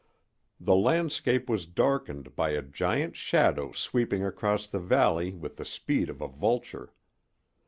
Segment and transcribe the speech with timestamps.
[0.59, 6.09] The landscape was darkened by a giant shadow sweeping across the valley with the speed
[6.09, 6.91] of a vulture.